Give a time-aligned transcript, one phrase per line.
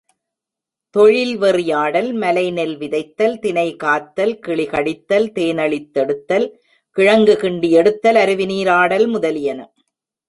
[0.95, 6.47] தொழில் வெறியாடல், மலைநெல் விதைத்தல், தினைகாத்தல், கிளிகடிதல், தேனழித் தெடுத்தல்,
[6.97, 9.71] கிழங்கு கிண்டியெடுத்தல், அருவி நீராடல் முதலியன.